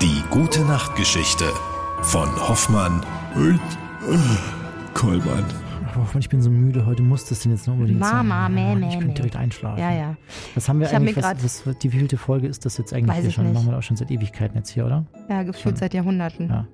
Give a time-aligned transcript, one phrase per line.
[0.00, 1.44] Die gute Nachtgeschichte
[2.02, 3.04] von Hoffmann
[3.34, 3.54] Und
[4.08, 4.18] äh,
[4.94, 5.44] Kollmann.
[5.96, 6.86] Hoffmann, ich bin so müde.
[6.86, 8.54] Heute muss das denn jetzt noch unbedingt Mama, sein.
[8.80, 9.78] meh, Ich könnte direkt einschlafen.
[9.80, 10.16] Ja, ja.
[10.54, 11.16] Was haben wir Ich hab eigentlich?
[11.16, 13.44] mir Was, was, die wievielte Folge ist das jetzt eigentlich Weiß hier schon?
[13.44, 13.54] nicht.
[13.54, 15.04] Machen wir auch schon seit Ewigkeiten jetzt hier, oder?
[15.28, 16.48] Ja, gefühlt seit Jahrhunderten.
[16.48, 16.66] Ja.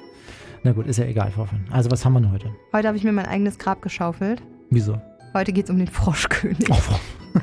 [0.63, 1.65] Na gut, ist ja egal, Hoffmann.
[1.71, 2.51] Also, was haben wir denn heute?
[2.73, 4.43] Heute habe ich mir mein eigenes Grab geschaufelt.
[4.71, 5.01] Wieso?
[5.35, 6.69] Heute geht es um den Froschkönig.
[6.71, 6.99] Oh, Frau,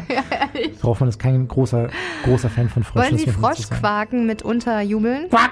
[0.79, 1.89] Frau Hoffmann ist kein großer,
[2.23, 3.11] großer Fan von Fröschen.
[3.18, 3.31] Wollen Sie.
[3.31, 5.29] Froschquaken mitunter jubeln?
[5.29, 5.52] Quack!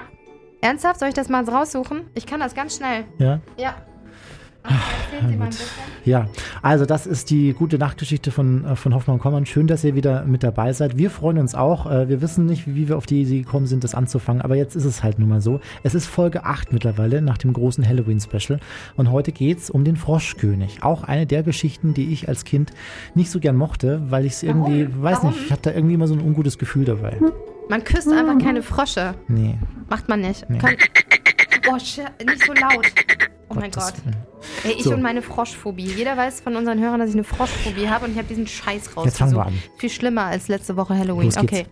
[0.62, 1.00] Ernsthaft?
[1.00, 2.02] Soll ich das mal raussuchen?
[2.14, 3.04] Ich kann das ganz schnell.
[3.18, 3.40] Ja?
[3.58, 3.74] Ja.
[4.64, 5.66] Ach, bisschen.
[6.04, 6.28] Ja,
[6.62, 9.44] also das ist die gute Nachtgeschichte von, äh, von Hoffmann und Kommern.
[9.44, 10.96] Schön, dass ihr wieder mit dabei seid.
[10.96, 11.90] Wir freuen uns auch.
[11.90, 14.76] Äh, Wir wissen nicht, wie wir auf die Idee gekommen sind, das anzufangen, aber jetzt
[14.76, 15.58] ist es halt nun mal so.
[15.82, 18.60] Es ist Folge 8 mittlerweile nach dem großen Halloween-Special
[18.96, 20.84] und heute geht's um den Froschkönig.
[20.84, 22.70] Auch eine der Geschichten, die ich als Kind
[23.16, 25.30] nicht so gern mochte, weil ich es irgendwie, weiß Warum?
[25.30, 27.16] nicht, ich hatte da irgendwie immer so ein ungutes Gefühl dabei.
[27.68, 29.14] Man küsst einfach keine Frosche.
[29.28, 29.58] Nee.
[29.88, 30.48] Macht man nicht.
[30.48, 30.58] Nee.
[30.58, 30.76] Kann,
[31.70, 32.86] oh, shit, nicht so laut.
[33.48, 33.94] Oh mein Gott.
[34.64, 34.92] Ey, ich So.
[34.94, 35.84] und meine Froschphobie.
[35.86, 38.96] Jeder weiß von unseren Hörern, dass ich eine Froschphobie habe und ich habe diesen Scheiß
[38.96, 39.04] rausgesucht.
[39.06, 39.62] Jetzt fangen wir an.
[39.76, 41.26] Viel schlimmer als letzte Woche Halloween.
[41.26, 41.52] Los geht's.
[41.52, 41.66] Okay.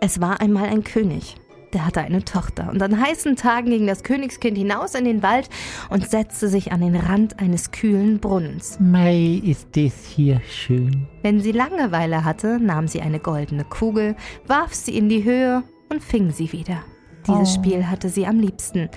[0.00, 1.36] Es war einmal ein König.
[1.74, 2.70] Der hatte eine Tochter.
[2.70, 5.50] Und an heißen Tagen ging das Königskind hinaus in den Wald
[5.90, 8.78] und setzte sich an den Rand eines kühlen Brunnens.
[8.78, 11.08] Mai, ist das hier schön.
[11.22, 14.14] Wenn sie Langeweile hatte, nahm sie eine goldene Kugel,
[14.46, 16.84] warf sie in die Höhe und fing sie wieder.
[17.26, 18.90] Dieses Spiel hatte sie am liebsten.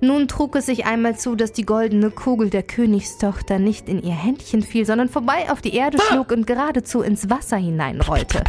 [0.00, 4.14] Nun trug es sich einmal zu, dass die goldene Kugel der Königstochter nicht in ihr
[4.14, 8.42] Händchen fiel, sondern vorbei auf die Erde schlug und geradezu ins Wasser hineinrollte.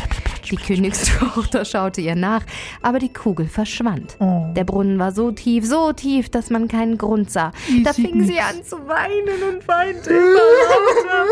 [0.49, 2.43] Die Königstochter schaute ihr nach,
[2.81, 4.17] aber die Kugel verschwand.
[4.19, 7.51] Der Brunnen war so tief, so tief, dass man keinen Grund sah.
[7.83, 11.25] Da fing sie an zu weinen und weinte immer.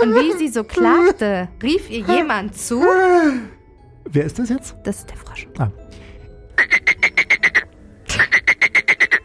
[0.02, 2.82] Und wie sie so klagte, rief ihr jemand zu.
[4.04, 4.74] Wer ist das jetzt?
[4.84, 5.46] Das ist der Frosch.
[5.58, 5.68] Ah.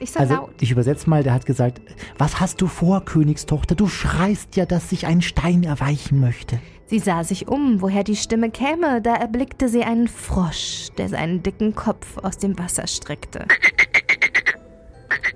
[0.08, 0.52] Ich sag Also laut.
[0.62, 1.82] ich übersetze mal, der hat gesagt,
[2.18, 3.76] was hast du vor, Königstochter?
[3.76, 6.62] Du schreist ja, dass sich ein Stein erweichen möchte.
[6.86, 9.02] Sie sah sich um, woher die Stimme käme.
[9.02, 13.46] Da erblickte sie einen Frosch, der seinen dicken Kopf aus dem Wasser streckte.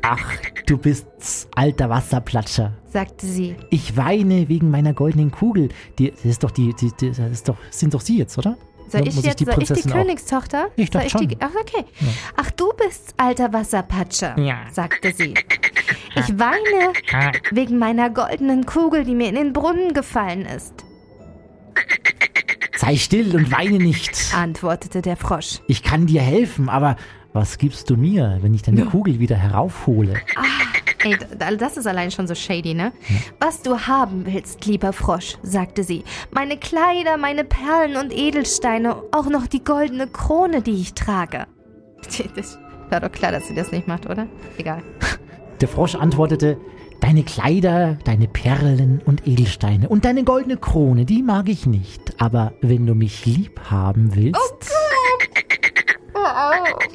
[0.03, 0.25] Ach,
[0.65, 1.05] du bist
[1.53, 2.71] alter Wasserplatscher.
[2.87, 3.57] Sagte sie.
[3.71, 5.67] Ich weine wegen meiner goldenen Kugel.
[5.99, 8.57] Die, das ist doch die, die, die das ist doch, sind doch Sie jetzt, oder?
[8.91, 10.67] Soll ich jetzt, soll ich die Königstochter?
[10.75, 11.49] Ich dachte soll ich die, schon.
[11.49, 11.85] Ach, okay.
[12.35, 14.57] Ach, du bist alter Wasserpatscher, Ja.
[14.71, 15.33] sagte sie.
[16.15, 16.91] Ich weine
[17.51, 20.73] wegen meiner goldenen Kugel, die mir in den Brunnen gefallen ist,
[22.77, 24.33] Sei still und weine nicht.
[24.35, 25.59] antwortete der Frosch.
[25.67, 26.95] Ich kann dir helfen, aber
[27.31, 30.15] was gibst du mir, wenn ich deine Kugel wieder heraufhole?
[31.03, 32.91] Ey, d- das ist allein schon so shady, ne?
[33.39, 36.03] Was du haben willst, lieber Frosch, sagte sie.
[36.31, 41.45] Meine Kleider, meine Perlen und Edelsteine, auch noch die goldene Krone, die ich trage.
[42.35, 42.57] Das
[42.89, 44.27] war doch klar, dass sie das nicht macht, oder?
[44.57, 44.83] Egal.
[45.59, 46.57] Der Frosch antwortete,
[46.99, 52.21] deine Kleider, deine Perlen und Edelsteine und deine goldene Krone, die mag ich nicht.
[52.21, 54.35] Aber wenn du mich lieb haben willst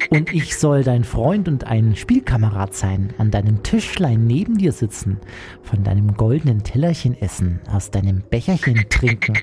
[0.09, 5.19] und ich soll dein Freund und ein Spielkamerad sein, an deinem Tischlein neben dir sitzen,
[5.61, 9.37] von deinem goldenen Tellerchen essen, aus deinem Becherchen trinken,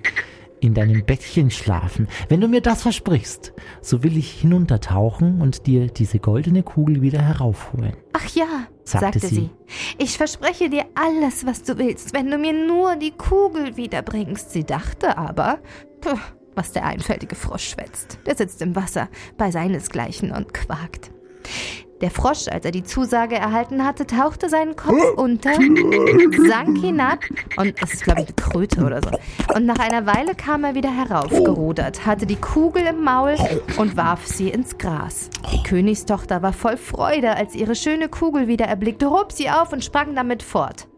[0.61, 2.09] in deinem Bettchen schlafen.
[2.29, 7.21] Wenn du mir das versprichst, so will ich hinuntertauchen und dir diese goldene Kugel wieder
[7.21, 7.95] heraufholen.
[8.13, 9.35] Ach ja, Sagte sagte sie.
[9.35, 9.51] sie.
[9.99, 14.51] Ich verspreche dir alles, was du willst, wenn du mir nur die Kugel wiederbringst.
[14.51, 15.59] Sie dachte aber,
[16.01, 16.19] puh,
[16.55, 18.19] was der einfältige Frosch schwätzt.
[18.27, 21.11] Der sitzt im Wasser bei seinesgleichen und quakt.
[22.01, 27.21] Der Frosch, als er die Zusage erhalten hatte, tauchte seinen Kopf unter, sank hinab
[27.57, 29.11] und es ist, glaube ich, eine Kröte oder so.
[29.55, 33.37] Und nach einer Weile kam er wieder heraufgerudert, hatte die Kugel im Maul
[33.79, 35.31] und warf sie ins Gras.
[35.53, 39.85] Die Königstochter war voll Freude, als ihre schöne Kugel wieder erblickte, hob sie auf und
[39.85, 40.89] sprang damit fort.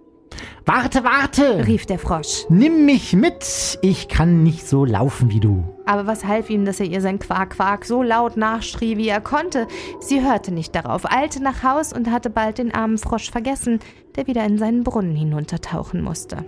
[0.69, 1.65] Warte, warte!
[1.65, 2.45] Rief der Frosch.
[2.49, 3.79] Nimm mich mit!
[3.83, 5.63] Ich kann nicht so laufen wie du.
[5.85, 9.69] Aber was half ihm, dass er ihr sein Quak-Quak so laut nachschrie, wie er konnte?
[10.01, 13.79] Sie hörte nicht darauf, eilte nach Haus und hatte bald den armen Frosch vergessen,
[14.17, 16.45] der wieder in seinen Brunnen hinuntertauchen musste.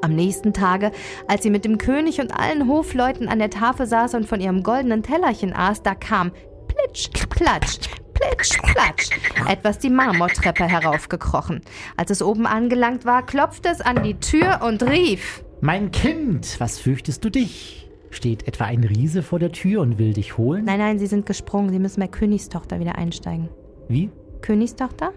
[0.00, 0.92] Am nächsten Tage,
[1.26, 4.62] als sie mit dem König und allen Hofleuten an der Tafel saß und von ihrem
[4.62, 6.30] goldenen Tellerchen aß, da kam
[6.68, 7.80] plitsch, platsch,
[8.14, 9.10] plitsch, platsch,
[9.48, 11.60] etwas die Marmortreppe heraufgekrochen.
[11.96, 15.44] Als es oben angelangt war, klopfte es an die Tür und rief.
[15.60, 17.90] Mein Kind, was fürchtest du dich?
[18.10, 20.64] Steht etwa ein Riese vor der Tür und will dich holen?
[20.64, 21.70] Nein, nein, sie sind gesprungen.
[21.70, 23.48] Sie müssen bei Königstochter wieder einsteigen.
[23.88, 24.10] Wie?
[24.40, 25.12] Königstochter?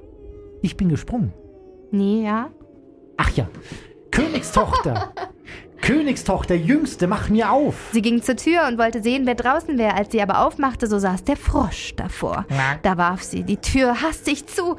[0.62, 1.32] Ich bin gesprungen.
[1.92, 2.50] Nee, ja.
[3.18, 3.48] Ach ja,
[4.12, 5.14] Königstochter.
[5.88, 7.75] Königstochter, Jüngste, mach mir auf!
[7.94, 9.94] Sie ging zur Tür und wollte sehen, wer draußen wäre.
[9.94, 12.45] Als sie aber aufmachte, so saß der Frosch davor.
[12.84, 14.75] Da warf sie die Tür hastig zu,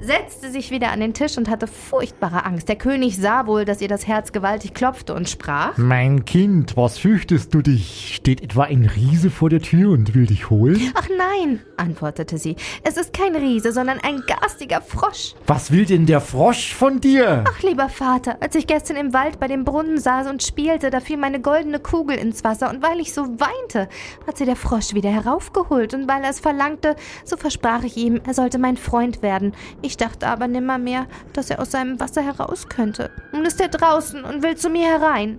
[0.00, 2.68] setzte sich wieder an den Tisch und hatte furchtbare Angst.
[2.68, 6.98] Der König sah wohl, dass ihr das Herz gewaltig klopfte und sprach: Mein Kind, was
[6.98, 8.14] fürchtest du dich?
[8.14, 10.92] Steht etwa ein Riese vor der Tür und will dich holen?
[10.94, 12.56] Ach nein, antwortete sie.
[12.84, 15.34] Es ist kein Riese, sondern ein garstiger Frosch.
[15.46, 17.44] Was will denn der Frosch von dir?
[17.48, 21.00] Ach, lieber Vater, als ich gestern im Wald bei dem Brunnen saß und spielte, da
[21.00, 23.88] fiel meine goldene Kugel ins Wasser, und weil ich so weinte,
[24.26, 28.20] hat sie der Frosch wieder heraufgeholt, und weil er es verlangte, so versprach ich ihm,
[28.26, 29.52] er sollte mein Freund werden.
[29.82, 33.10] Ich dachte aber nimmermehr, dass er aus seinem Wasser heraus könnte.
[33.32, 35.38] Nun ist er draußen und will zu mir herein.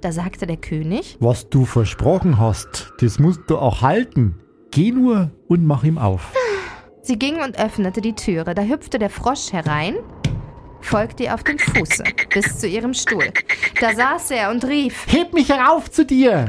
[0.00, 4.40] Da sagte der König, Was du versprochen hast, das musst du auch halten.
[4.70, 6.32] Geh nur und mach ihm auf.
[7.02, 8.54] Sie ging und öffnete die Türe.
[8.54, 9.96] Da hüpfte der Frosch herein,
[10.80, 13.32] folgte ihr auf dem Fuße bis zu ihrem Stuhl.
[13.80, 15.06] Da saß er und rief.
[15.08, 16.46] Heb mich herauf zu dir!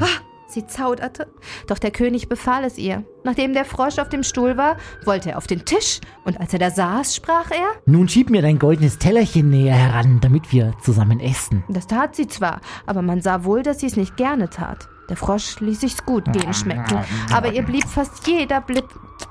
[0.52, 1.32] Sie zauderte,
[1.66, 3.04] doch der König befahl es ihr.
[3.24, 6.58] Nachdem der Frosch auf dem Stuhl war, wollte er auf den Tisch, und als er
[6.58, 7.80] da saß, sprach er.
[7.86, 11.64] Nun schieb mir dein goldenes Tellerchen näher heran, damit wir zusammen essen.
[11.68, 14.88] Das tat sie zwar, aber man sah wohl, dass sie es nicht gerne tat.
[15.08, 16.98] Der Frosch ließ sich's gut gehen schmecken,
[17.32, 18.88] aber ihr blieb fast jeder Blip,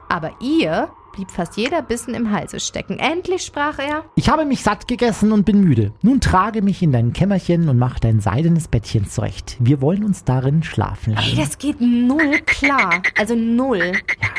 [0.10, 3.00] aber ihr blieb fast jeder Bissen im Halse stecken.
[3.00, 4.06] Endlich sprach er.
[4.16, 5.94] Ich habe mich satt gegessen und bin müde.
[6.02, 9.58] Nun trage mich in dein Kämmerchen und mach dein seidenes Bettchen zurecht.
[9.60, 11.38] Wir wollen uns darin schlafen Ey, lassen.
[11.38, 13.02] das geht null klar.
[13.18, 13.94] Also null.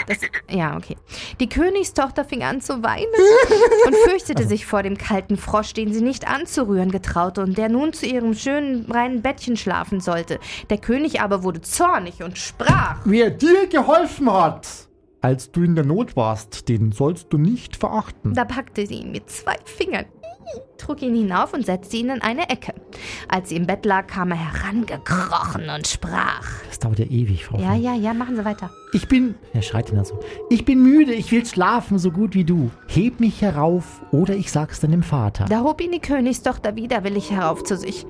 [0.06, 0.18] Das,
[0.50, 0.96] ja, okay.
[1.40, 3.06] Die Königstochter fing an zu weinen
[3.86, 7.92] und fürchtete sich vor dem kalten Frosch, den sie nicht anzurühren getraute und der nun
[7.92, 10.38] zu ihrem schönen, reinen Bettchen schlafen sollte.
[10.70, 12.96] Der König aber wurde zornig und sprach.
[13.04, 14.66] Wer dir geholfen hat,
[15.22, 18.34] als du in der Not warst, den sollst du nicht verachten.
[18.34, 20.04] Da packte sie ihn mit zwei Fingern,
[20.78, 22.74] trug ihn hinauf und setzte ihn in eine Ecke.
[23.28, 26.48] Als sie im Bett lag, kam er herangekrochen und sprach.
[26.68, 27.58] Das dauert ja ewig, Frau.
[27.58, 27.84] Ja, Fink.
[27.84, 28.70] ja, ja, machen Sie weiter.
[28.92, 30.18] Ich bin, er schreit ihn da so,
[30.50, 32.70] ich bin müde, ich will schlafen, so gut wie du.
[32.88, 35.44] Heb mich herauf oder ich sag's deinem Vater.
[35.44, 38.04] Da hob ihn die Königstochter widerwillig herauf zu sich.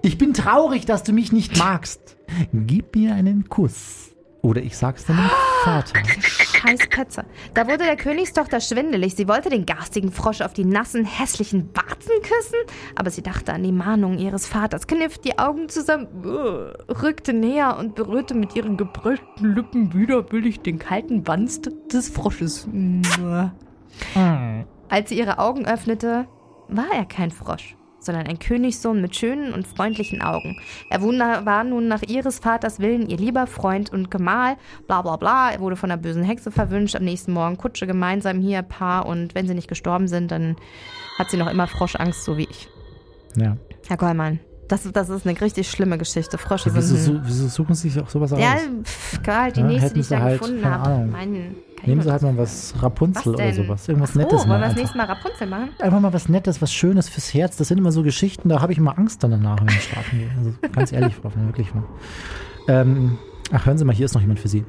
[0.00, 2.16] Ich bin traurig, dass du mich nicht magst.
[2.52, 4.14] Gib mir einen Kuss.
[4.42, 5.28] Oder ich sag's deinem
[5.64, 6.00] Vater.
[6.20, 7.24] Scheiß Petze.
[7.54, 9.14] Da wurde der Königstochter schwindelig.
[9.14, 12.58] Sie wollte den garstigen Frosch auf die nassen, hässlichen Warzen küssen,
[12.94, 17.76] aber sie dachte an die Mahnung ihres Vaters, kniff die Augen zusammen, äh, rückte näher
[17.78, 22.66] und berührte mit ihren gebrüllten Lippen widerwillig den kalten Wanst des Frosches.
[22.72, 23.52] Mua.
[24.88, 26.26] Als sie ihre Augen öffnete,
[26.68, 30.60] war er kein Frosch, sondern ein Königssohn mit schönen und freundlichen Augen.
[30.90, 34.56] Er war nun nach ihres Vaters Willen ihr lieber Freund und Gemahl,
[34.86, 35.50] bla bla bla.
[35.50, 36.96] Er wurde von der bösen Hexe verwünscht.
[36.96, 39.06] Am nächsten Morgen Kutsche gemeinsam hier, Paar.
[39.06, 40.56] Und wenn sie nicht gestorben sind, dann
[41.18, 42.68] hat sie noch immer Froschangst, so wie ich.
[43.36, 43.56] Ja.
[43.88, 46.38] Herr Gollmann, das, das ist eine richtig schlimme Geschichte.
[46.38, 47.22] Frosche Wieso, sind...
[47.24, 48.40] wieso suchen sie sich auch sowas aus?
[48.40, 50.90] ja, pff, halt die Ja, nächste, die ich da halt, gefunden habe.
[50.90, 51.10] Ahnung.
[51.10, 51.56] Meinen,
[51.86, 53.88] Nehmen sie halt mal was Rapunzel Was oder sowas.
[53.88, 55.70] Irgendwas so, Nettes wollen wir das nächste Mal Rapunzel machen?
[55.78, 57.56] einfach mal was Nettes, was Schönes fürs Herz.
[57.56, 60.18] Das sind immer so Geschichten, da habe ich immer Angst dann danach, wenn ich schlafen
[60.18, 60.30] gehe.
[60.36, 61.84] Also ganz ehrlich, Frau, wirklich mal.
[62.68, 63.18] Ähm,
[63.52, 64.64] ach, hören Sie mal, hier ist noch jemand für Sie.